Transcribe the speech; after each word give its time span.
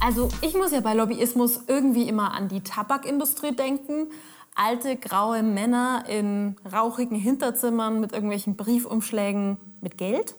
Also 0.00 0.28
ich 0.40 0.54
muss 0.54 0.72
ja 0.72 0.80
bei 0.80 0.94
Lobbyismus 0.94 1.60
irgendwie 1.66 2.08
immer 2.08 2.32
an 2.32 2.48
die 2.48 2.62
Tabakindustrie 2.62 3.54
denken. 3.54 4.08
Alte 4.54 4.96
graue 4.96 5.42
Männer 5.42 6.04
in 6.08 6.56
rauchigen 6.72 7.16
Hinterzimmern 7.16 8.00
mit 8.00 8.12
irgendwelchen 8.12 8.56
Briefumschlägen 8.56 9.58
mit 9.82 9.98
Geld. 9.98 10.34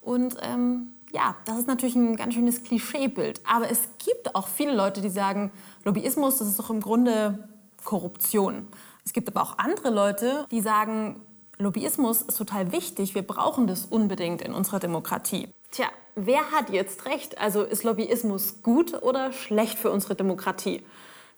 Und 0.00 0.36
ähm, 0.40 0.94
ja, 1.12 1.36
das 1.44 1.58
ist 1.58 1.66
natürlich 1.66 1.94
ein 1.94 2.16
ganz 2.16 2.34
schönes 2.34 2.64
Klischeebild. 2.64 3.42
Aber 3.46 3.70
es 3.70 3.80
gibt 4.04 4.34
auch 4.34 4.48
viele 4.48 4.74
Leute, 4.74 5.02
die 5.02 5.10
sagen, 5.10 5.52
Lobbyismus, 5.84 6.38
das 6.38 6.48
ist 6.48 6.58
doch 6.58 6.70
im 6.70 6.80
Grunde 6.80 7.48
Korruption. 7.84 8.66
Es 9.04 9.12
gibt 9.12 9.28
aber 9.28 9.42
auch 9.42 9.58
andere 9.58 9.90
Leute, 9.90 10.46
die 10.50 10.60
sagen, 10.60 11.20
Lobbyismus 11.58 12.22
ist 12.22 12.38
total 12.38 12.72
wichtig, 12.72 13.14
wir 13.14 13.22
brauchen 13.22 13.66
das 13.66 13.84
unbedingt 13.84 14.42
in 14.42 14.54
unserer 14.54 14.80
Demokratie. 14.80 15.48
Tja, 15.70 15.86
wer 16.14 16.50
hat 16.50 16.70
jetzt 16.70 17.06
recht? 17.06 17.38
Also 17.38 17.62
ist 17.62 17.84
Lobbyismus 17.84 18.62
gut 18.62 19.02
oder 19.02 19.32
schlecht 19.32 19.78
für 19.78 19.90
unsere 19.90 20.14
Demokratie? 20.14 20.82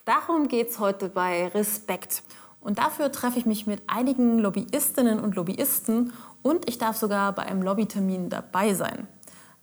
Darum 0.04 0.48
geht 0.48 0.70
es 0.70 0.78
heute 0.78 1.08
bei 1.08 1.48
Respekt. 1.48 2.22
Und 2.60 2.78
dafür 2.78 3.12
treffe 3.12 3.38
ich 3.38 3.46
mich 3.46 3.66
mit 3.66 3.82
einigen 3.86 4.38
Lobbyistinnen 4.38 5.20
und 5.20 5.36
Lobbyisten 5.36 6.12
und 6.42 6.68
ich 6.68 6.78
darf 6.78 6.96
sogar 6.96 7.32
bei 7.32 7.42
einem 7.42 7.62
Lobbytermin 7.62 8.30
dabei 8.30 8.74
sein. 8.74 9.06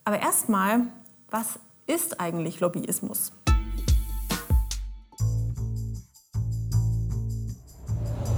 Aber 0.03 0.19
erstmal, 0.19 0.87
was 1.29 1.59
ist 1.87 2.19
eigentlich 2.19 2.59
Lobbyismus? 2.59 3.33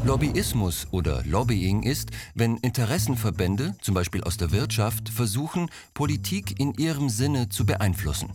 Lobbyismus 0.05 0.87
oder 0.91 1.23
Lobbying 1.23 1.83
ist, 1.83 2.11
wenn 2.35 2.57
Interessenverbände, 2.57 3.75
zum 3.81 3.95
Beispiel 3.95 4.21
aus 4.23 4.35
der 4.35 4.51
Wirtschaft, 4.51 5.07
versuchen, 5.07 5.69
Politik 5.93 6.59
in 6.59 6.73
ihrem 6.73 7.07
Sinne 7.07 7.47
zu 7.47 7.65
beeinflussen. 7.65 8.29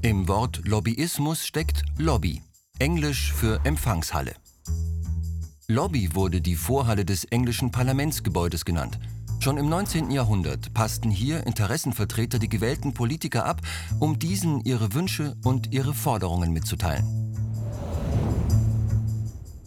Im 0.00 0.28
Wort 0.28 0.62
Lobbyismus 0.64 1.44
steckt 1.44 1.82
Lobby, 1.98 2.42
englisch 2.78 3.32
für 3.32 3.60
Empfangshalle. 3.64 4.34
Lobby 5.66 6.14
wurde 6.14 6.40
die 6.40 6.56
Vorhalle 6.56 7.04
des 7.04 7.24
englischen 7.24 7.72
Parlamentsgebäudes 7.72 8.64
genannt. 8.64 9.00
Schon 9.40 9.56
im 9.58 9.68
19. 9.68 10.12
Jahrhundert 10.12 10.72
passten 10.72 11.10
hier 11.10 11.44
Interessenvertreter 11.48 12.38
die 12.38 12.48
gewählten 12.48 12.94
Politiker 12.94 13.44
ab, 13.44 13.60
um 13.98 14.20
diesen 14.20 14.60
ihre 14.64 14.94
Wünsche 14.94 15.36
und 15.42 15.72
ihre 15.72 15.94
Forderungen 15.94 16.52
mitzuteilen. 16.52 17.21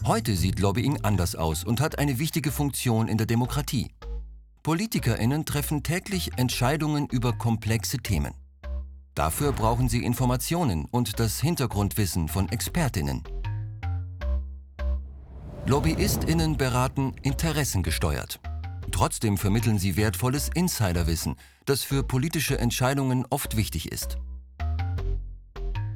Heute 0.08 0.36
sieht 0.36 0.60
Lobbying 0.60 1.00
anders 1.02 1.36
aus 1.36 1.64
und 1.64 1.82
hat 1.82 1.98
eine 1.98 2.20
wichtige 2.20 2.52
Funktion 2.52 3.08
in 3.08 3.18
der 3.18 3.26
Demokratie. 3.26 3.90
Politikerinnen 4.62 5.46
treffen 5.46 5.82
täglich 5.82 6.38
Entscheidungen 6.38 7.08
über 7.08 7.34
komplexe 7.34 7.98
Themen. 7.98 8.36
Dafür 9.16 9.52
brauchen 9.52 9.90
sie 9.90 10.04
Informationen 10.04 10.86
und 10.86 11.20
das 11.20 11.42
Hintergrundwissen 11.42 12.28
von 12.28 12.50
Expertinnen. 12.50 13.24
Lobbyistinnen 15.66 16.56
beraten 16.56 17.16
interessengesteuert. 17.24 18.40
Trotzdem 18.92 19.40
vermitteln 19.40 19.80
sie 19.80 19.98
wertvolles 19.98 20.52
Insiderwissen, 20.54 21.36
das 21.66 21.82
für 21.82 22.04
politische 22.04 22.60
Entscheidungen 22.60 23.26
oft 23.32 23.58
wichtig 23.58 23.92
ist. 23.92 24.20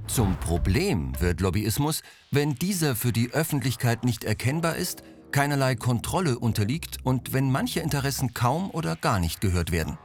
Zum 0.09 0.35
Problem 0.37 1.13
wird 1.19 1.39
Lobbyismus, 1.39 2.01
wenn 2.31 2.55
dieser 2.55 2.95
für 2.95 3.13
die 3.13 3.29
Öffentlichkeit 3.31 4.03
nicht 4.03 4.23
erkennbar 4.23 4.75
ist, 4.75 5.03
keinerlei 5.31 5.75
Kontrolle 5.75 6.39
unterliegt 6.39 6.97
und 7.03 7.31
wenn 7.31 7.51
manche 7.51 7.81
Interessen 7.81 8.33
kaum 8.33 8.71
oder 8.71 8.95
gar 8.95 9.19
nicht 9.19 9.39
gehört 9.39 9.71
werden. 9.71 9.99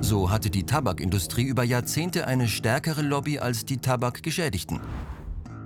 So 0.00 0.30
hatte 0.30 0.50
die 0.50 0.64
Tabakindustrie 0.64 1.44
über 1.44 1.62
Jahrzehnte 1.62 2.26
eine 2.26 2.48
stärkere 2.48 3.02
Lobby 3.02 3.38
als 3.38 3.64
die 3.64 3.78
Tabakgeschädigten. 3.78 4.80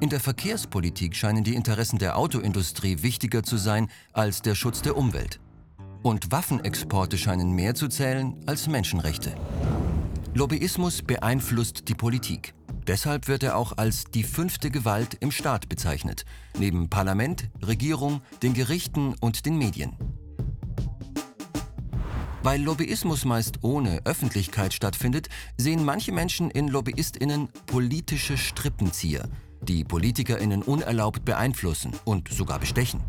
In 0.01 0.11
der 0.11 0.21
Verkehrspolitik 0.21 1.17
scheinen 1.17 1.43
die 1.43 1.55
Interessen 1.55 1.99
der 1.99 2.19
Autoindustrie 2.19 3.03
wichtiger 3.03 3.43
zu 3.43 3.57
sein 3.57 3.89
als 4.13 4.43
der 4.43 4.55
Schutz 4.55 4.83
der 4.83 4.99
Umwelt. 4.99 5.41
Und 6.03 6.33
Waffenexporte 6.33 7.17
scheinen 7.17 7.53
mehr 7.53 7.75
zu 7.75 7.89
zählen 7.89 8.37
als 8.45 8.69
Menschenrechte. 8.69 9.35
Lobbyismus 10.35 11.03
beeinflusst 11.03 11.89
die 11.89 11.95
Politik. 11.95 12.55
Deshalb 12.87 13.29
wird 13.29 13.43
er 13.43 13.57
auch 13.57 13.77
als 13.77 14.05
die 14.05 14.25
fünfte 14.25 14.71
Gewalt 14.71 15.17
im 15.21 15.31
Staat 15.31 15.69
bezeichnet, 15.69 16.25
neben 16.59 16.89
Parlament, 16.89 17.49
Regierung, 17.65 18.23
den 18.43 18.55
Gerichten 18.55 19.15
und 19.21 19.47
den 19.47 19.59
Medien. 19.59 19.97
Weil 22.43 22.63
Lobbyismus 22.63 23.27
meist 23.27 23.63
ohne 23.63 24.01
Öffentlichkeit 24.05 24.73
stattfindet, 24.73 25.29
sehen 25.59 25.85
manche 25.85 26.11
Menschen 26.11 26.51
in 26.51 26.69
Lobbyistinnen 26.69 27.49
politische 27.67 28.39
Strippenzieher, 28.39 29.29
die 29.61 29.85
Politikerinnen 29.85 30.63
unerlaubt 30.63 31.25
beeinflussen 31.27 31.93
und 32.05 32.29
sogar 32.29 32.59
bestechen. 32.59 33.03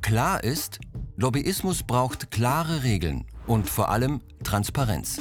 Klar 0.00 0.42
ist, 0.42 0.80
Lobbyismus 1.16 1.82
braucht 1.82 2.30
klare 2.30 2.82
Regeln 2.82 3.26
und 3.46 3.68
vor 3.68 3.90
allem 3.90 4.22
Transparenz. 4.48 5.20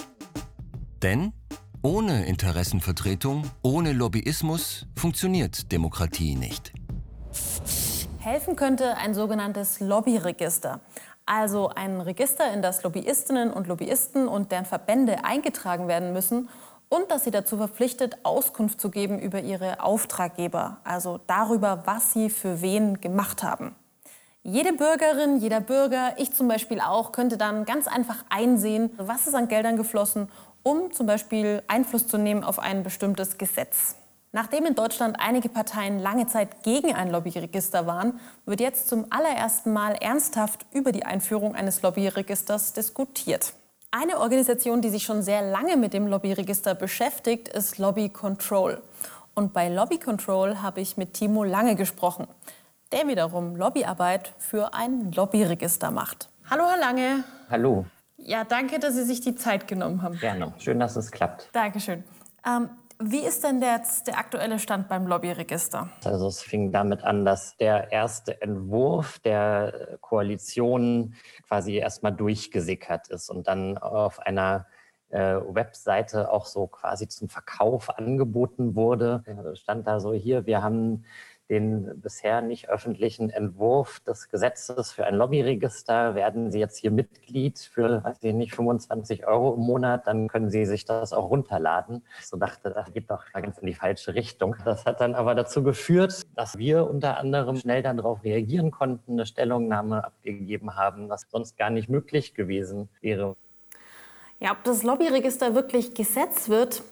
Denn 1.04 1.34
ohne 1.82 2.28
Interessenvertretung, 2.28 3.44
ohne 3.62 3.92
Lobbyismus 3.92 4.86
funktioniert 4.96 5.70
Demokratie 5.74 6.36
nicht. 6.36 6.72
Helfen 8.20 8.56
könnte 8.56 8.96
ein 8.96 9.14
sogenanntes 9.14 9.82
Lobbyregister. 9.82 10.80
Also 11.26 11.68
ein 11.68 12.00
Register, 12.00 12.54
in 12.54 12.62
das 12.62 12.84
Lobbyistinnen 12.84 13.52
und 13.52 13.68
Lobbyisten 13.68 14.30
und 14.30 14.54
deren 14.54 14.64
Verbände 14.64 15.26
eingetragen 15.26 15.90
werden 15.90 16.14
müssen 16.14 16.48
und 16.88 17.12
dass 17.12 17.26
sie 17.26 17.32
dazu 17.32 17.58
verpflichtet, 17.58 18.20
Auskunft 18.24 18.80
zu 18.80 18.90
geben 18.90 19.20
über 19.20 19.42
ihre 19.42 19.84
Auftraggeber, 19.84 20.78
also 20.86 21.20
darüber, 21.28 21.84
was 21.84 22.14
sie 22.14 22.30
für 22.30 22.62
wen 22.62 23.02
gemacht 23.02 23.44
haben. 23.44 23.76
Jede 24.50 24.72
Bürgerin, 24.72 25.40
jeder 25.42 25.60
Bürger, 25.60 26.14
ich 26.16 26.32
zum 26.32 26.48
Beispiel 26.48 26.80
auch, 26.80 27.12
könnte 27.12 27.36
dann 27.36 27.66
ganz 27.66 27.86
einfach 27.86 28.24
einsehen, 28.30 28.92
was 28.96 29.28
ist 29.28 29.36
an 29.36 29.50
Geldern 29.50 29.76
geflossen, 29.76 30.30
um 30.64 30.94
zum 30.94 31.06
Beispiel 31.06 31.64
Einfluss 31.68 32.08
zu 32.08 32.18
nehmen 32.18 32.46
auf 32.46 32.58
ein 32.58 32.82
bestimmtes 32.82 33.38
Gesetz. 33.38 33.96
Nachdem 34.32 34.66
in 34.66 34.74
Deutschland 34.74 35.18
einige 35.20 35.50
Parteien 35.50 36.00
lange 36.00 36.28
Zeit 36.28 36.64
gegen 36.64 36.96
ein 36.96 37.12
Lobbyregister 37.12 37.88
waren, 37.88 38.22
wird 38.46 38.62
jetzt 38.62 38.88
zum 38.88 39.08
allerersten 39.10 39.74
Mal 39.74 39.96
ernsthaft 39.96 40.66
über 40.72 40.94
die 40.94 41.04
Einführung 41.04 41.54
eines 41.54 41.82
Lobbyregisters 41.82 42.72
diskutiert. 42.72 43.52
Eine 43.92 44.18
Organisation, 44.18 44.82
die 44.82 44.90
sich 44.90 45.04
schon 45.04 45.24
sehr 45.24 45.42
lange 45.42 45.76
mit 45.76 45.94
dem 45.94 46.08
Lobbyregister 46.08 46.74
beschäftigt, 46.74 47.50
ist 47.50 47.80
Lobby 47.80 48.08
Control. 48.08 48.82
Und 49.36 49.52
bei 49.52 49.68
Lobby 49.68 49.98
Control 49.98 50.62
habe 50.62 50.80
ich 50.80 50.96
mit 50.96 51.16
Timo 51.16 51.44
Lange 51.44 51.76
gesprochen 51.76 52.30
der 52.92 53.08
wiederum 53.08 53.56
Lobbyarbeit 53.56 54.34
für 54.38 54.74
ein 54.74 55.12
Lobbyregister 55.12 55.92
macht. 55.92 56.30
Hallo, 56.50 56.64
Herr 56.70 56.80
Lange. 56.80 57.24
Hallo. 57.50 57.86
Ja, 58.18 58.44
danke, 58.44 58.80
dass 58.80 58.96
Sie 58.96 59.04
sich 59.04 59.22
die 59.22 59.36
Zeit 59.36 59.68
genommen 59.68 60.02
haben. 60.02 60.18
Gerne. 60.20 60.54
Schön, 60.58 60.80
dass 60.80 60.96
es 60.96 61.12
klappt. 61.12 61.50
Dankeschön. 61.54 62.04
Ähm, 62.46 62.70
wie 63.00 63.20
ist 63.20 63.44
denn 63.44 63.62
jetzt 63.62 64.08
der 64.08 64.18
aktuelle 64.18 64.58
Stand 64.58 64.88
beim 64.88 65.06
Lobbyregister? 65.06 65.90
Also 66.04 66.28
es 66.28 66.42
fing 66.42 66.72
damit 66.72 67.04
an, 67.04 67.26
dass 67.26 67.56
der 67.58 67.92
erste 67.92 68.42
Entwurf 68.42 69.20
der 69.20 70.00
Koalition 70.02 71.14
quasi 71.48 71.76
erstmal 71.76 72.14
durchgesickert 72.14 73.10
ist 73.10 73.30
und 73.30 73.48
dann 73.48 73.78
auf 73.78 74.20
einer 74.20 74.66
äh, 75.10 75.36
Webseite 75.36 76.32
auch 76.32 76.48
so 76.48 76.66
quasi 76.68 77.08
zum 77.08 77.30
Verkauf 77.30 77.96
angeboten 77.98 78.76
wurde. 78.76 79.24
Stand 79.54 79.86
da 79.86 80.00
so 80.00 80.14
hier, 80.14 80.48
wir 80.48 80.64
haben 80.64 81.06
den 81.50 82.02
bisher 82.02 82.42
nicht 82.42 82.70
öffentlichen 82.70 83.30
Entwurf 83.30 84.00
des 84.02 84.30
Gesetzes 84.30 84.92
für 84.92 85.06
ein 85.06 85.16
Lobbyregister. 85.16 86.16
Werden 86.16 86.52
Sie 86.52 86.60
jetzt 86.60 86.78
hier 86.78 86.92
Mitglied 86.92 87.58
für, 87.60 88.04
weiß 88.04 88.18
ich 88.22 88.34
nicht, 88.34 88.54
25 88.56 89.26
Euro 89.28 89.54
im 89.54 89.62
Monat, 89.62 90.08
dann 90.08 90.28
können 90.28 90.50
Sie 90.50 90.66
sich 90.66 90.86
das 90.86 91.14
auch 91.14 91.30
runterladen. 91.30 92.04
So 92.22 92.38
dachte, 92.38 92.72
das 92.72 92.92
geht 92.94 93.10
doch 93.10 93.24
ganz 93.32 93.60
in 93.60 93.68
die 93.68 93.74
falsche 93.74 94.14
Richtung. 94.14 94.56
Das 94.66 94.86
hat 94.86 95.00
dann 95.00 95.16
aber 95.16 95.36
dazu 95.36 95.64
geführt, 95.64 96.24
dass 96.36 96.58
wir 96.58 96.90
unter 96.90 97.18
anderem 97.18 97.56
schnell 97.56 97.82
darauf 97.82 98.24
reagieren 98.24 98.72
konnten, 98.72 99.14
eine 99.14 99.26
Stellungnahme 99.26 100.04
abgegeben 100.04 100.76
haben, 100.76 101.10
was 101.10 101.26
sonst 101.30 101.58
gar 101.58 101.70
nicht 101.70 101.90
möglich 101.90 102.34
gewesen 102.34 102.90
wäre. 103.02 103.36
Ja, 104.40 104.52
ob 104.52 104.64
das 104.66 104.84
Lobbyregister 104.84 105.56
wirklich 105.56 105.96
Gesetz 105.96 106.50
wird, 106.50 106.84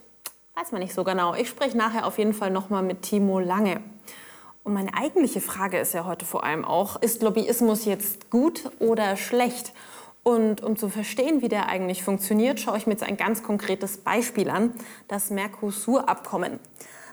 weiß 0.55 0.71
man 0.71 0.81
nicht 0.81 0.93
so 0.93 1.03
genau. 1.03 1.35
Ich 1.35 1.49
spreche 1.49 1.77
nachher 1.77 2.07
auf 2.07 2.17
jeden 2.17 2.33
Fall 2.33 2.49
nochmal 2.49 2.81
mit 2.81 3.01
Timo 3.01 3.39
Lange. 3.39 3.81
Und 4.65 4.73
meine 4.73 4.95
eigentliche 4.95 5.41
Frage 5.41 5.77
ist 5.77 5.93
ja 5.93 6.05
heute 6.05 6.25
vor 6.25 6.43
allem 6.43 6.65
auch, 6.65 6.99
ist 6.99 7.21
Lobbyismus 7.21 7.85
jetzt 7.85 8.31
gut 8.31 8.71
oder 8.79 9.15
schlecht? 9.15 9.73
Und 10.23 10.63
um 10.63 10.75
zu 10.75 10.89
verstehen, 10.89 11.43
wie 11.43 11.49
der 11.49 11.69
eigentlich 11.69 12.03
funktioniert, 12.03 12.59
schaue 12.59 12.79
ich 12.79 12.87
mir 12.87 12.93
jetzt 12.93 13.03
ein 13.03 13.15
ganz 13.15 13.43
konkretes 13.43 13.97
Beispiel 13.97 14.49
an, 14.49 14.73
das 15.07 15.29
Mercosur-Abkommen. 15.29 16.59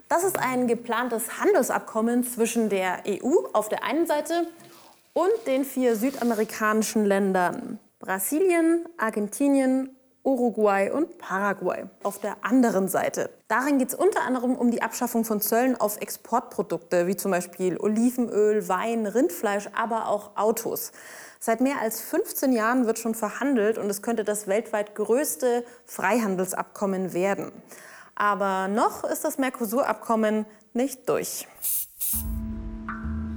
Das 0.08 0.24
ist 0.24 0.38
ein 0.38 0.66
geplantes 0.66 1.40
Handelsabkommen 1.40 2.24
zwischen 2.24 2.70
der 2.70 3.02
EU 3.06 3.46
auf 3.52 3.68
der 3.68 3.84
einen 3.84 4.06
Seite 4.06 4.46
und 5.12 5.30
den 5.46 5.66
vier 5.66 5.94
südamerikanischen 5.94 7.04
Ländern 7.04 7.78
Brasilien, 7.98 8.86
Argentinien, 8.96 9.94
Uruguay 10.24 10.90
und 10.90 11.18
Paraguay 11.18 11.84
auf 12.02 12.18
der 12.20 12.36
anderen 12.42 12.88
Seite. 12.88 13.30
Darin 13.48 13.78
geht 13.78 13.88
es 13.88 13.94
unter 13.94 14.22
anderem 14.22 14.54
um 14.54 14.70
die 14.70 14.82
Abschaffung 14.82 15.24
von 15.24 15.40
Zöllen 15.40 15.80
auf 15.80 16.00
Exportprodukte 16.00 17.06
wie 17.06 17.16
zum 17.16 17.30
Beispiel 17.30 17.76
Olivenöl, 17.78 18.68
Wein, 18.68 19.06
Rindfleisch, 19.06 19.68
aber 19.74 20.08
auch 20.08 20.36
Autos. 20.36 20.92
Seit 21.40 21.60
mehr 21.60 21.80
als 21.80 22.00
15 22.00 22.52
Jahren 22.52 22.86
wird 22.86 23.00
schon 23.00 23.16
verhandelt 23.16 23.76
und 23.76 23.90
es 23.90 24.00
könnte 24.00 24.22
das 24.22 24.46
weltweit 24.46 24.94
größte 24.94 25.64
Freihandelsabkommen 25.86 27.14
werden. 27.14 27.50
Aber 28.14 28.68
noch 28.68 29.02
ist 29.02 29.24
das 29.24 29.38
Mercosur-Abkommen 29.38 30.46
nicht 30.72 31.08
durch. 31.08 31.48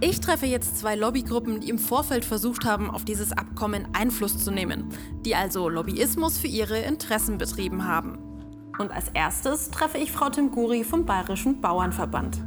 Ich 0.02 0.20
treffe 0.20 0.46
jetzt 0.46 0.78
zwei 0.78 0.96
Lobbygruppen, 0.96 1.62
die 1.62 1.70
im 1.70 1.80
Vorfeld 1.80 2.26
versucht 2.26 2.66
haben, 2.66 2.92
auf 2.92 3.06
dieses 3.06 3.32
Abkommen 3.32 3.88
Einfluss 3.94 4.44
zu 4.44 4.52
nehmen, 4.52 4.90
die 5.26 5.36
also 5.36 5.70
Lobbyismus 5.70 6.38
für 6.38 6.48
ihre 6.48 6.80
Interessen 6.80 7.38
betrieben 7.38 7.88
haben. 7.88 8.18
Und 8.78 8.92
als 8.92 9.08
erstes 9.14 9.72
treffe 9.72 9.98
ich 9.98 10.12
Frau 10.12 10.30
Timguri 10.30 10.84
vom 10.84 11.06
Bayerischen 11.06 11.62
Bauernverband. 11.62 12.42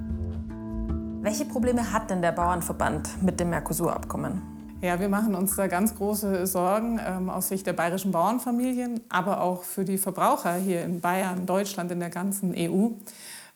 Welche 1.23 1.47
Probleme 1.47 1.91
hat 1.91 2.11
denn 2.11 2.21
der 2.21 2.33
Bauernverband 2.33 3.23
mit 3.23 3.41
dem 3.41 3.49
Mercosur-Abkommen? 3.49 4.43
Ja, 4.83 5.01
wir 5.01 5.09
machen 5.09 5.35
uns 5.35 5.57
da 5.57 5.67
ganz 5.69 5.95
große 5.97 6.47
Sorgen 6.47 7.01
ähm, 7.05 7.31
aus 7.31 7.49
Sicht 7.49 7.67
der 7.67 7.73
bayerischen 7.73 8.13
Bauernfamilien, 8.13 9.01
aber 9.09 9.41
auch 9.41 9.65
für 9.65 9.85
die 9.85 9.99
Verbraucher 9.99 10.55
hier 10.55 10.85
in 10.85 11.01
Bayern, 11.01 11.47
Deutschland, 11.47 11.91
in 11.91 11.99
der 11.99 12.11
ganzen 12.11 12.55
EU. 12.55 12.91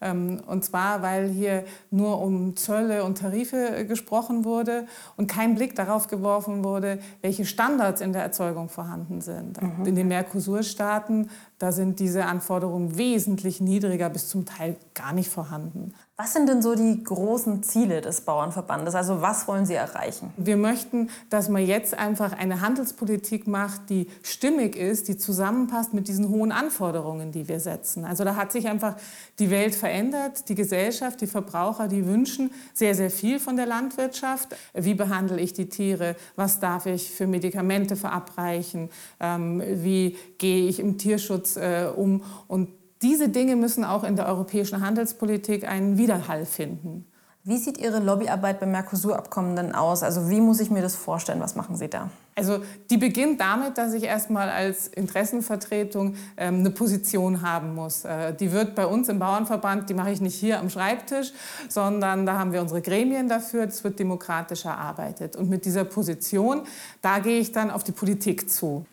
Ähm, 0.02 0.40
und 0.46 0.64
zwar, 0.64 1.02
weil 1.02 1.28
hier 1.28 1.64
nur 1.90 2.20
um 2.20 2.56
Zölle 2.56 3.04
und 3.04 3.19
Tarife 3.19 3.76
äh, 3.76 3.84
gesprochen 3.84 4.44
wurde 4.44 4.87
und 5.16 5.28
kein 5.28 5.54
Blick 5.54 5.75
darauf 5.75 6.08
geworfen 6.08 6.64
wurde, 6.64 6.99
welche 7.20 7.44
Standards 7.44 8.00
in 8.00 8.12
der 8.12 8.22
Erzeugung 8.22 8.69
vorhanden 8.69 9.20
sind. 9.20 9.60
Mhm. 9.62 9.87
In 9.87 9.94
den 9.94 10.08
Mercosur-Staaten, 10.08 11.31
da 11.62 11.70
sind 11.70 12.00
diese 12.00 12.25
Anforderungen 12.25 12.99
wesentlich 12.99 13.61
niedriger 13.61 14.11
bis 14.11 14.29
zum 14.29 14.47
Teil 14.47 14.75
gar 14.94 15.12
nicht 15.12 15.31
vorhanden. 15.31 15.94
Was 16.17 16.32
sind 16.32 16.49
denn 16.49 16.61
so 16.61 16.75
die 16.75 17.03
großen 17.03 17.62
Ziele 17.62 18.00
des 18.00 18.23
Bauernverbandes? 18.23 18.97
Also 18.97 19.23
was 19.23 19.47
wollen 19.47 19.64
Sie 19.64 19.75
erreichen? 19.75 20.32
Wir 20.37 20.56
möchten, 20.56 21.09
dass 21.31 21.49
man 21.49 21.64
jetzt 21.64 21.97
einfach 21.97 22.32
eine 22.32 22.61
Handelspolitik 22.61 23.47
macht, 23.47 23.91
die 23.91 24.09
stimmig 24.25 24.75
ist, 24.75 25.06
die 25.06 25.17
zusammenpasst 25.17 25.94
mit 25.94 26.09
diesen 26.09 26.29
hohen 26.29 26.50
Anforderungen, 26.50 27.31
die 27.31 27.47
wir 27.47 27.61
setzen. 27.61 28.05
Also 28.05 28.25
da 28.25 28.35
hat 28.35 28.50
sich 28.50 28.67
einfach 28.69 28.97
die 29.38 29.50
Welt 29.50 29.75
verändert, 29.75 30.49
die 30.49 30.56
Gesellschaft, 30.56 31.20
die 31.20 31.26
Verbraucher, 31.29 31.87
die 31.87 32.06
wünschen 32.06 32.50
sehr, 32.75 32.97
sehr 32.97 33.11
viel 33.11 33.38
von 33.38 33.56
der 33.56 33.67
Landwirtschaft. 33.67 34.49
Wie 34.75 34.94
behandle 34.94 35.41
ich 35.41 35.53
die 35.53 35.69
Tiere? 35.69 36.17
Was 36.35 36.58
darf 36.58 36.87
ich 36.87 37.11
für 37.11 37.29
Medikamente 37.29 37.94
verabreichen? 37.94 38.91
Ähm, 39.20 39.62
wie 39.67 40.17
gehe 40.38 40.69
ich 40.69 40.81
im 40.81 40.99
Tierschutz 40.99 41.51
äh, 41.56 41.88
um? 41.94 42.22
Und 42.49 42.69
diese 43.02 43.28
Dinge 43.28 43.56
müssen 43.56 43.84
auch 43.84 44.04
in 44.04 44.16
der 44.16 44.26
europäischen 44.26 44.81
Handelspolitik 44.81 45.69
einen 45.69 45.99
Widerhall 45.99 46.46
finden. 46.46 47.06
Wie 47.44 47.56
sieht 47.56 47.76
Ihre 47.78 47.99
Lobbyarbeit 47.99 48.60
beim 48.60 48.70
Mercosur-Abkommen 48.70 49.56
denn 49.56 49.75
aus? 49.75 50.04
Also 50.04 50.31
wie 50.31 50.40
muss 50.40 50.60
ich 50.60 50.70
mir 50.70 50.81
das 50.81 50.94
vorstellen? 50.94 51.40
Was 51.40 51.56
machen 51.56 51.75
Sie 51.75 51.88
da? 51.88 52.08
Also 52.37 52.60
die 52.88 52.99
beginnt 52.99 53.40
damit, 53.40 53.76
dass 53.78 53.94
ich 53.94 54.04
erstmal 54.04 54.49
als 54.49 54.87
Interessenvertretung 54.87 56.14
ähm, 56.37 56.60
eine 56.60 56.70
Position 56.70 57.43
haben 57.43 57.75
muss. 57.75 58.05
Äh, 58.05 58.32
die 58.34 58.52
wird 58.52 58.76
bei 58.76 58.87
uns 58.87 59.08
im 59.08 59.19
Bauernverband, 59.19 59.90
die 59.90 59.94
mache 59.94 60.12
ich 60.12 60.20
nicht 60.20 60.37
hier 60.37 60.60
am 60.60 60.70
Schreibtisch, 60.70 61.32
sondern 61.69 62.26
da 62.26 62.38
haben 62.38 62.52
wir 62.52 62.62
unsere 62.62 62.81
Gremien 62.81 63.28
dafür. 63.28 63.66
Das 63.66 63.82
wird 63.82 63.98
demokratisch 63.98 64.64
erarbeitet. 64.64 65.34
Und 65.34 65.50
mit 65.50 65.64
dieser 65.64 65.84
Position, 65.84 66.62
da 67.00 67.19
gehe 67.19 67.40
ich 67.40 67.50
dann 67.50 67.72
auf 67.72 67.82
die 67.82 67.93
Politik 67.93 68.50
zu. 68.50 68.87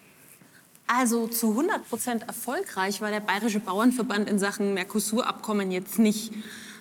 Also 0.91 1.27
zu 1.27 1.51
100 1.51 1.88
Prozent 1.88 2.24
erfolgreich 2.24 3.00
war 3.00 3.12
der 3.12 3.19
Bayerische 3.19 3.59
Bauernverband 3.59 4.27
in 4.27 4.39
Sachen 4.39 4.74
Mercosur-Abkommen 4.74 5.69
jetzt 5.69 6.00
nicht. 6.00 6.33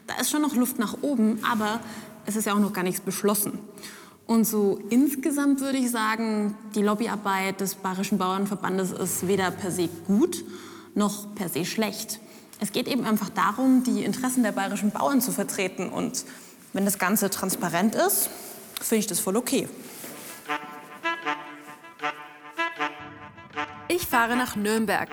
Da 0.06 0.14
ist 0.18 0.30
schon 0.30 0.40
noch 0.40 0.54
Luft 0.54 0.78
nach 0.78 0.96
oben, 1.02 1.40
aber 1.44 1.80
es 2.24 2.34
ist 2.34 2.46
ja 2.46 2.54
auch 2.54 2.58
noch 2.58 2.72
gar 2.72 2.84
nichts 2.84 3.02
beschlossen. 3.02 3.58
Und 4.26 4.46
so 4.46 4.80
insgesamt 4.88 5.60
würde 5.60 5.76
ich 5.76 5.90
sagen, 5.90 6.56
die 6.74 6.80
Lobbyarbeit 6.80 7.60
des 7.60 7.74
Bayerischen 7.74 8.16
Bauernverbandes 8.16 8.92
ist 8.92 9.28
weder 9.28 9.50
per 9.50 9.70
se 9.70 9.90
gut 10.06 10.42
noch 10.94 11.34
per 11.34 11.50
se 11.50 11.66
schlecht. 11.66 12.18
Es 12.60 12.72
geht 12.72 12.88
eben 12.88 13.04
einfach 13.04 13.28
darum, 13.28 13.82
die 13.84 14.04
Interessen 14.04 14.42
der 14.42 14.52
bayerischen 14.52 14.90
Bauern 14.90 15.20
zu 15.20 15.32
vertreten. 15.32 15.90
Und 15.90 16.24
wenn 16.72 16.86
das 16.86 16.98
Ganze 16.98 17.28
transparent 17.28 17.94
ist, 17.94 18.30
finde 18.80 19.00
ich 19.00 19.06
das 19.06 19.20
voll 19.20 19.36
okay. 19.36 19.68
Ich 24.00 24.06
fahre 24.06 24.36
nach 24.36 24.54
Nürnberg. 24.54 25.08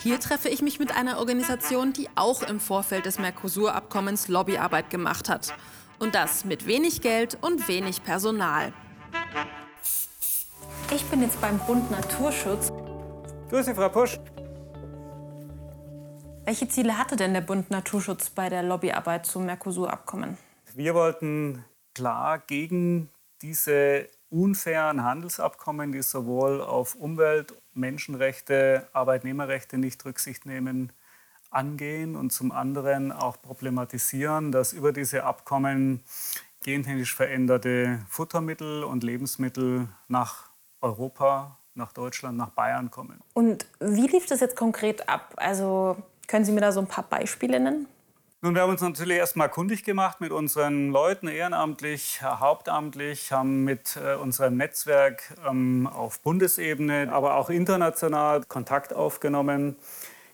Hier 0.00 0.20
treffe 0.20 0.50
ich 0.50 0.60
mich 0.60 0.78
mit 0.78 0.94
einer 0.94 1.20
Organisation, 1.20 1.94
die 1.94 2.06
auch 2.16 2.42
im 2.42 2.60
Vorfeld 2.60 3.06
des 3.06 3.18
Mercosur-Abkommens 3.18 4.28
Lobbyarbeit 4.28 4.90
gemacht 4.90 5.30
hat. 5.30 5.54
Und 5.98 6.14
das 6.14 6.44
mit 6.44 6.66
wenig 6.66 7.00
Geld 7.00 7.38
und 7.40 7.66
wenig 7.66 8.04
Personal. 8.04 8.74
Ich 10.94 11.02
bin 11.06 11.22
jetzt 11.22 11.40
beim 11.40 11.58
Bund 11.60 11.90
Naturschutz. 11.90 12.70
Grüße, 13.48 13.74
Frau 13.74 13.88
Pusch. 13.88 14.18
Welche 16.44 16.68
Ziele 16.68 16.98
hatte 16.98 17.16
denn 17.16 17.32
der 17.32 17.40
Bund 17.40 17.70
Naturschutz 17.70 18.28
bei 18.28 18.50
der 18.50 18.62
Lobbyarbeit 18.62 19.24
zum 19.24 19.46
Mercosur-Abkommen? 19.46 20.36
Wir 20.74 20.94
wollten 20.94 21.64
klar 21.94 22.38
gegen 22.38 23.08
diese 23.40 24.10
unfairen 24.28 25.04
Handelsabkommen, 25.04 25.92
die 25.92 26.02
sowohl 26.02 26.60
auf 26.60 26.96
Umwelt 26.96 27.54
Menschenrechte, 27.74 28.88
Arbeitnehmerrechte 28.92 29.78
nicht 29.78 30.04
Rücksicht 30.04 30.46
nehmen, 30.46 30.92
angehen 31.50 32.16
und 32.16 32.30
zum 32.32 32.52
anderen 32.52 33.12
auch 33.12 33.40
problematisieren, 33.42 34.52
dass 34.52 34.72
über 34.72 34.92
diese 34.92 35.24
Abkommen 35.24 36.00
gentechnisch 36.62 37.14
veränderte 37.14 38.00
Futtermittel 38.08 38.84
und 38.84 39.02
Lebensmittel 39.02 39.88
nach 40.08 40.50
Europa, 40.80 41.58
nach 41.74 41.92
Deutschland, 41.92 42.36
nach 42.36 42.50
Bayern 42.50 42.90
kommen. 42.90 43.20
Und 43.34 43.66
wie 43.80 44.06
lief 44.06 44.26
das 44.26 44.40
jetzt 44.40 44.56
konkret 44.56 45.08
ab? 45.08 45.34
Also 45.36 45.96
können 46.28 46.44
Sie 46.44 46.52
mir 46.52 46.60
da 46.60 46.72
so 46.72 46.80
ein 46.80 46.86
paar 46.86 47.04
Beispiele 47.04 47.58
nennen? 47.58 47.86
Nun, 48.42 48.54
wir 48.54 48.62
haben 48.62 48.70
uns 48.70 48.80
natürlich 48.80 49.18
erstmal 49.18 49.50
kundig 49.50 49.84
gemacht 49.84 50.22
mit 50.22 50.32
unseren 50.32 50.88
Leuten, 50.92 51.28
ehrenamtlich, 51.28 52.22
hauptamtlich, 52.22 53.32
haben 53.32 53.64
mit 53.64 53.98
äh, 54.02 54.14
unserem 54.14 54.56
Netzwerk 54.56 55.34
ähm, 55.46 55.86
auf 55.86 56.20
Bundesebene, 56.20 57.12
aber 57.12 57.34
auch 57.34 57.50
international 57.50 58.42
Kontakt 58.44 58.94
aufgenommen. 58.94 59.76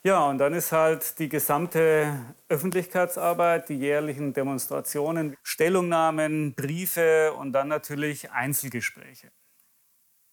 Ja, 0.04 0.24
und 0.28 0.38
dann 0.38 0.54
ist 0.54 0.70
halt 0.70 1.18
die 1.18 1.28
gesamte 1.28 2.16
Öffentlichkeitsarbeit, 2.48 3.68
die 3.70 3.74
jährlichen 3.74 4.32
Demonstrationen, 4.32 5.36
Stellungnahmen, 5.42 6.54
Briefe 6.54 7.32
und 7.32 7.52
dann 7.54 7.66
natürlich 7.66 8.30
Einzelgespräche. 8.30 9.32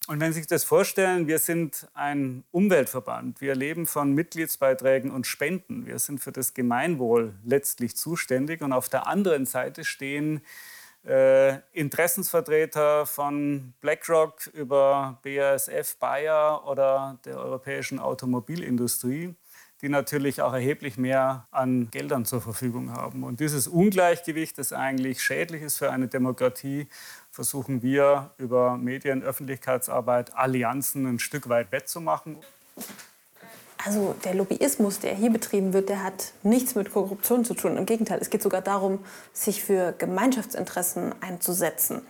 Und 0.07 0.19
wenn 0.19 0.33
Sie 0.33 0.39
sich 0.39 0.48
das 0.48 0.65
vorstellen, 0.65 1.27
wir 1.27 1.39
sind 1.39 1.88
ein 1.93 2.43
Umweltverband. 2.51 3.39
Wir 3.39 3.55
leben 3.55 3.88
von 3.88 4.13
Mitgliedsbeiträgen 4.13 5.12
und 5.12 5.25
Spenden. 5.25 5.86
Wir 5.86 5.98
sind 5.98 6.19
für 6.19 6.33
das 6.33 6.53
Gemeinwohl 6.53 7.33
letztlich 7.45 7.95
zuständig. 7.95 8.62
Und 8.62 8.74
auf 8.74 8.89
der 8.89 9.07
anderen 9.07 9.45
Seite 9.45 9.86
stehen 9.86 10.41
äh, 11.05 11.60
Interessensvertreter 11.72 13.05
von 13.05 13.74
BlackRock 13.79 14.48
über 14.48 15.19
BASF, 15.24 15.95
Bayer 15.98 16.67
oder 16.67 17.17
der 17.24 17.38
europäischen 17.38 18.00
Automobilindustrie, 18.00 19.36
die 19.84 19.90
natürlich 19.90 20.42
auch 20.42 20.54
erheblich 20.54 20.98
mehr 20.98 21.46
an 21.52 21.90
Geldern 21.92 22.24
zur 22.24 22.40
Verfügung 22.40 22.94
haben. 22.94 23.24
Und 23.24 23.42
dieses 23.42 23.68
Ungleichgewicht, 23.68 24.58
das 24.58 24.72
eigentlich 24.72 25.22
schädlich 25.22 25.62
ist 25.62 25.78
für 25.78 25.92
eine 25.92 26.08
Demokratie, 26.08 26.88
versuchen 27.32 27.84
wir 27.84 28.32
über 28.38 28.78
Medien, 28.78 29.24
Öffentlichkeitsarbeit, 29.24 30.36
Allianzen 30.36 31.06
ein 31.06 31.20
Stück 31.20 31.50
weit 31.50 31.74
wettzumachen. 31.74 32.38
Also 33.86 34.16
der 34.24 34.36
Lobbyismus, 34.36 35.00
der 35.00 35.13
hier 35.16 35.30
betrieben 35.30 35.74
wird, 35.74 35.90
der 35.90 36.02
hat 36.02 36.32
nichts 36.44 36.75
mit 36.75 36.94
Korruption 36.94 37.44
zu 37.44 37.54
tun. 37.54 37.75
Im 37.75 37.86
Gegenteil, 37.86 38.20
es 38.22 38.30
geht 38.30 38.42
sogar 38.42 38.62
darum, 38.62 39.00
sich 39.34 39.62
für 39.62 39.94
Gemeinschaftsinteressen 39.98 41.13
einzusetzen. 41.22 42.04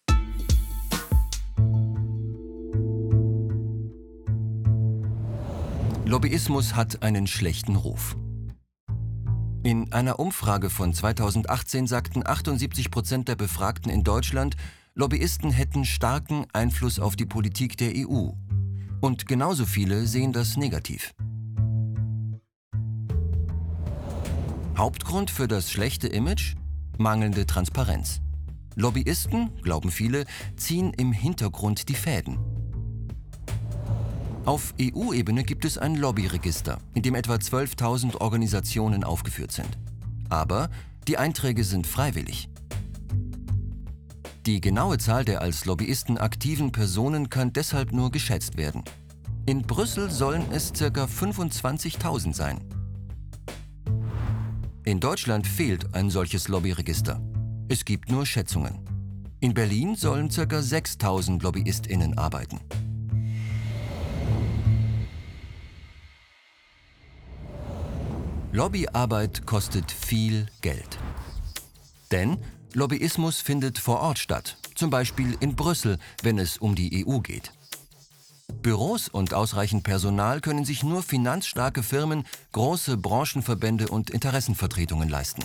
Lobbyismus 6.13 6.75
hat 6.75 7.01
einen 7.01 7.25
schlechten 7.25 7.75
Ruf. 7.75 8.15
In 9.63 9.91
einer 9.91 10.19
Umfrage 10.19 10.69
von 10.69 10.93
2018 10.93 11.87
sagten 11.87 12.21
78 12.23 12.91
Prozent 12.91 13.27
der 13.29 13.35
Befragten 13.35 13.89
in 13.89 14.03
Deutschland, 14.03 14.55
Lobbyisten 14.93 15.49
hätten 15.49 15.85
starken 15.85 16.45
Einfluss 16.53 16.99
auf 16.99 17.15
die 17.15 17.25
Politik 17.25 17.77
der 17.77 17.93
EU. 17.95 18.29
Und 19.01 19.25
genauso 19.25 19.65
viele 19.65 20.05
sehen 20.05 20.33
das 20.33 20.55
negativ. 20.55 21.15
Hauptgrund 24.77 25.31
für 25.31 25.47
das 25.47 25.71
schlechte 25.71 26.07
Image? 26.07 26.53
Mangelnde 26.99 27.47
Transparenz. 27.47 28.21
Lobbyisten, 28.75 29.49
glauben 29.63 29.89
viele, 29.89 30.25
ziehen 30.57 30.93
im 30.93 31.11
Hintergrund 31.11 31.89
die 31.89 31.95
Fäden. 31.95 32.52
Auf 34.45 34.73
EU-Ebene 34.77 35.45
gibt 35.45 35.63
es 35.63 35.77
ein 35.77 35.95
Lobbyregister, 35.95 36.79
in 36.93 37.01
dem 37.01 37.15
etwa 37.15 37.35
12.000 37.35 38.19
Organisationen 38.19 39.05
aufgeführt 39.05 39.53
sind. 39.53 39.77
Aber 40.27 40.69
die 41.07 41.17
Einträge 41.17 41.63
sind 41.63 41.87
freiwillig. 41.87 42.49
Die 44.45 44.59
genaue 44.59 44.97
Zahl 44.97 45.23
der 45.23 45.41
als 45.41 45.63
Lobbyisten 45.63 46.17
aktiven 46.17 46.73
Personen 46.73 47.29
kann 47.29 47.53
deshalb 47.53 47.93
nur 47.93 48.11
geschätzt 48.11 48.57
werden. 48.57 48.83
In 49.45 49.61
Brüssel 49.61 50.11
sollen 50.11 50.43
es 50.51 50.73
ca. 50.73 51.05
25.000 51.05 52.33
sein. 52.33 52.59
In 54.83 54.99
Deutschland 54.99 55.47
fehlt 55.47 55.95
ein 55.95 56.09
solches 56.09 56.49
Lobbyregister. 56.49 57.21
Es 57.69 57.85
gibt 57.85 58.11
nur 58.11 58.25
Schätzungen. 58.25 58.79
In 59.39 59.53
Berlin 59.53 59.95
sollen 59.95 60.27
ca. 60.27 60.41
6.000 60.41 61.41
LobbyistInnen 61.41 62.17
arbeiten. 62.17 62.59
Lobbyarbeit 68.53 69.47
kostet 69.47 69.91
viel 69.91 70.45
Geld. 70.61 70.99
Denn 72.11 72.37
Lobbyismus 72.73 73.41
findet 73.41 73.79
vor 73.79 73.99
Ort 73.99 74.19
statt, 74.19 74.57
zum 74.75 74.91
Beispiel 74.91 75.35
in 75.39 75.55
Brüssel, 75.55 75.97
wenn 76.21 76.37
es 76.37 76.59
um 76.59 76.75
die 76.75 77.03
EU 77.03 77.17
geht. 77.17 77.51
Büros 78.61 79.07
und 79.07 79.33
ausreichend 79.33 79.83
Personal 79.83 80.39
können 80.39 80.65
sich 80.65 80.83
nur 80.83 81.01
finanzstarke 81.01 81.81
Firmen, 81.81 82.27
große 82.51 82.95
Branchenverbände 82.95 83.87
und 83.87 84.11
Interessenvertretungen 84.11 85.09
leisten. 85.09 85.43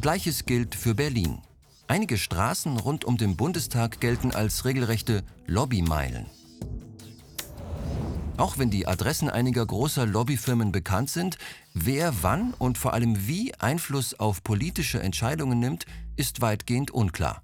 Gleiches 0.00 0.46
gilt 0.46 0.74
für 0.74 0.94
Berlin. 0.94 1.42
Einige 1.88 2.16
Straßen 2.16 2.78
rund 2.78 3.04
um 3.04 3.18
den 3.18 3.36
Bundestag 3.36 4.00
gelten 4.00 4.32
als 4.32 4.64
regelrechte 4.64 5.22
Lobbymeilen. 5.46 6.24
Auch 8.38 8.56
wenn 8.56 8.70
die 8.70 8.86
Adressen 8.86 9.28
einiger 9.28 9.66
großer 9.66 10.06
Lobbyfirmen 10.06 10.70
bekannt 10.70 11.10
sind, 11.10 11.38
wer 11.74 12.22
wann 12.22 12.54
und 12.54 12.78
vor 12.78 12.92
allem 12.94 13.26
wie 13.26 13.52
Einfluss 13.56 14.14
auf 14.14 14.44
politische 14.44 15.02
Entscheidungen 15.02 15.58
nimmt, 15.58 15.86
ist 16.14 16.40
weitgehend 16.40 16.92
unklar. 16.92 17.42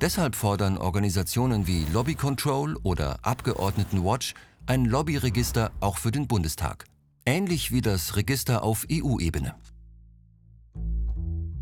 Deshalb 0.00 0.34
fordern 0.34 0.78
Organisationen 0.78 1.66
wie 1.66 1.84
Lobby 1.92 2.14
Control 2.14 2.76
oder 2.82 3.18
Abgeordnetenwatch 3.22 4.34
ein 4.66 4.86
Lobbyregister 4.86 5.70
auch 5.80 5.98
für 5.98 6.10
den 6.10 6.26
Bundestag, 6.26 6.86
ähnlich 7.26 7.72
wie 7.72 7.82
das 7.82 8.16
Register 8.16 8.62
auf 8.62 8.86
EU-Ebene. 8.90 9.54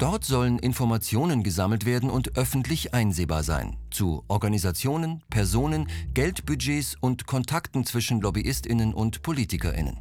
Dort 0.03 0.25
sollen 0.25 0.59
Informationen 0.59 1.45
gesammelt 1.45 1.85
werden 1.85 2.11
und 2.11 2.37
öffentlich 2.37 2.93
einsehbar 2.93 3.45
sein 3.45 3.77
zu 3.93 4.25
Organisationen, 4.27 5.23
Personen, 5.31 5.89
Geldbudgets 6.13 6.97
und 7.01 7.29
Kontakten 7.29 7.87
zwischen 7.87 8.21
Lobbyistinnen 8.21 8.95
und 8.95 9.23
Politikerinnen. 9.23 10.01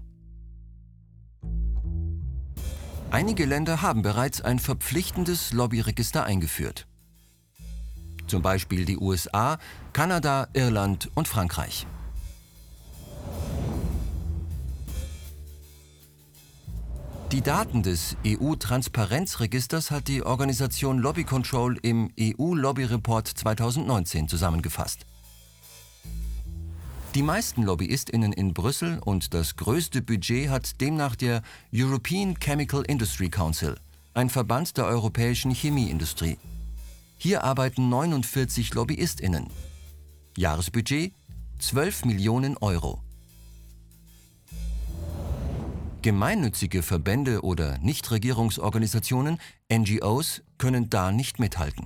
Einige 3.12 3.46
Länder 3.46 3.84
haben 3.84 4.01
bereits 4.01 4.41
ein 4.41 4.58
verpflichtendes 4.58 5.53
Lobbyregister 5.53 6.24
eingeführt. 6.24 6.88
Zum 8.25 8.41
Beispiel 8.41 8.86
die 8.86 8.98
USA, 8.98 9.60
Kanada, 9.93 10.48
Irland 10.53 11.12
und 11.13 11.27
Frankreich. 11.27 11.86
Die 17.31 17.41
Daten 17.41 17.81
des 17.81 18.17
EU-Transparenzregisters 18.27 19.89
hat 19.89 20.09
die 20.09 20.21
Organisation 20.21 21.00
Lobby 21.00 21.23
Control 21.23 21.77
im 21.81 22.11
EU-Lobby-Report 22.19 23.25
2019 23.25 24.27
zusammengefasst. 24.27 25.05
Die 27.15 27.21
meisten 27.21 27.63
LobbyistInnen 27.63 28.33
in 28.33 28.53
Brüssel 28.53 29.00
und 29.00 29.33
das 29.33 29.55
größte 29.55 30.01
Budget 30.01 30.50
hat 30.50 30.81
demnach 30.81 31.15
der 31.15 31.41
European 31.73 32.35
Chemical 32.38 32.83
Industry 32.85 33.29
Council, 33.29 33.77
ein 34.13 34.29
Verband 34.29 34.75
der 34.75 34.88
europäischen 34.88 35.51
Chemieindustrie. 35.51 36.38
Hier 37.15 37.45
arbeiten 37.45 37.88
49 37.88 38.73
LobbyistInnen. 38.73 39.47
Jahresbudget 40.35 41.13
12 41.59 42.03
Millionen 42.03 42.57
Euro. 42.57 43.01
Gemeinnützige 46.01 46.81
Verbände 46.81 47.41
oder 47.43 47.77
Nichtregierungsorganisationen, 47.77 49.38
NGOs, 49.72 50.41
können 50.58 50.89
da 50.89 51.12
nicht 51.12 51.39
mithalten. 51.39 51.86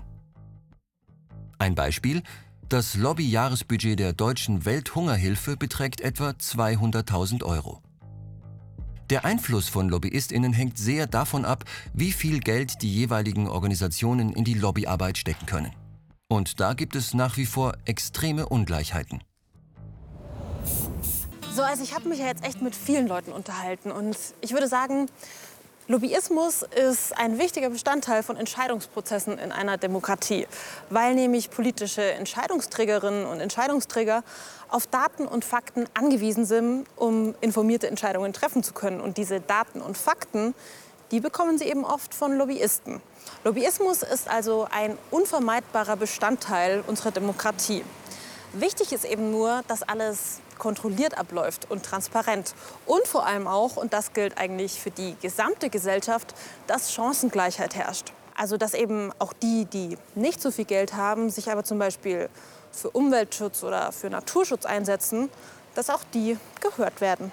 Ein 1.60 1.76
Beispiel, 1.76 2.24
das 2.70 2.96
Lobbyjahresbudget 2.96 4.00
der 4.00 4.14
deutschen 4.14 4.64
Welthungerhilfe 4.64 5.58
beträgt 5.58 6.00
etwa 6.00 6.30
200.000 6.30 7.44
Euro. 7.44 7.82
Der 9.10 9.26
Einfluss 9.26 9.68
von 9.68 9.90
Lobbyistinnen 9.90 10.54
hängt 10.54 10.78
sehr 10.78 11.08
davon 11.08 11.44
ab, 11.44 11.66
wie 11.94 12.14
viel 12.14 12.40
Geld 12.40 12.82
die 12.82 12.94
jeweiligen 12.94 13.50
Organisationen 13.50 14.32
in 14.32 14.46
die 14.46 14.54
Lobbyarbeit 14.54 15.18
stecken 15.18 15.46
können. 15.46 15.74
Und 16.30 16.62
da 16.62 16.74
gibt 16.74 16.96
es 16.96 17.14
nach 17.14 17.36
wie 17.36 17.46
vor 17.46 17.74
extreme 17.84 18.48
Ungleichheiten. 18.48 19.20
So, 21.56 21.64
also 21.64 21.84
ich 21.84 21.96
habe 21.96 22.10
mich 22.10 22.20
ja 22.20 22.26
jetzt 22.26 22.44
echt 22.44 22.62
mit 22.62 22.76
vielen 22.76 23.08
Leuten 23.08 23.32
unterhalten 23.32 23.90
und 23.90 24.18
ich 24.42 24.52
würde 24.52 24.68
sagen, 24.68 25.08
Lobbyismus 25.88 26.64
ist 26.64 27.18
ein 27.18 27.40
wichtiger 27.40 27.70
Bestandteil 27.70 28.24
von 28.24 28.36
Entscheidungsprozessen 28.36 29.40
in 29.40 29.54
einer 29.54 29.78
Demokratie, 29.78 30.48
weil 30.90 31.16
nämlich 31.16 31.50
politische 31.50 32.02
Entscheidungsträgerinnen 32.02 33.26
und 33.26 33.40
Entscheidungsträger 33.40 34.26
auf 34.68 34.86
Daten 34.88 35.26
und 35.26 35.46
Fakten 35.46 35.86
angewiesen 35.94 36.44
sind, 36.44 36.88
um 36.98 37.36
informierte 37.40 37.88
Entscheidungen 37.88 38.34
treffen 38.34 38.62
zu 38.62 38.74
können. 38.74 39.00
Und 39.00 39.16
diese 39.16 39.40
Daten 39.40 39.80
und 39.80 39.98
Fakten, 39.98 40.54
die 41.12 41.22
bekommen 41.22 41.58
sie 41.58 41.70
eben 41.70 41.86
oft 41.86 42.14
von 42.14 42.38
Lobbyisten. 42.38 43.02
Lobbyismus 43.46 44.04
ist 44.04 44.28
also 44.28 44.68
ein 44.72 44.98
unvermeidbarer 45.10 45.96
Bestandteil 45.96 46.84
unserer 46.86 47.12
Demokratie. 47.12 47.86
Wichtig 48.52 48.92
ist 48.92 49.06
eben 49.06 49.32
nur, 49.32 49.64
dass 49.70 49.84
alles 49.84 50.42
kontrolliert 50.58 51.18
abläuft 51.18 51.70
und 51.70 51.84
transparent. 51.84 52.54
Und 52.86 53.08
vor 53.08 53.26
allem 53.26 53.48
auch, 53.48 53.78
und 53.78 53.94
das 53.94 54.14
gilt 54.14 54.38
eigentlich 54.38 54.80
für 54.80 54.92
die 54.92 55.16
gesamte 55.22 55.70
Gesellschaft, 55.70 56.34
dass 56.68 56.94
Chancengleichheit 56.94 57.76
herrscht. 57.76 58.14
Also 58.36 58.58
dass 58.58 58.74
eben 58.74 59.12
auch 59.20 59.34
die, 59.34 59.66
die 59.66 59.98
nicht 60.16 60.42
so 60.42 60.52
viel 60.52 60.66
Geld 60.66 60.94
haben, 60.96 61.30
sich 61.30 61.50
aber 61.50 61.64
zum 61.64 61.80
Beispiel 61.80 62.30
für 62.72 62.90
Umweltschutz 62.90 63.64
oder 63.64 63.92
für 63.92 64.10
Naturschutz 64.10 64.66
einsetzen, 64.66 65.30
dass 65.76 65.90
auch 65.90 66.02
die 66.14 66.38
gehört 66.62 67.02
werden. 67.02 67.32